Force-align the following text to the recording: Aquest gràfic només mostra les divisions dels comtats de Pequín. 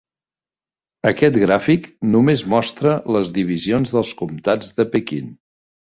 Aquest 1.09 1.35
gràfic 1.43 1.85
només 2.15 2.43
mostra 2.55 2.97
les 3.17 3.29
divisions 3.39 3.93
dels 3.97 4.15
comtats 4.23 4.73
de 4.81 4.87
Pequín. 4.97 5.33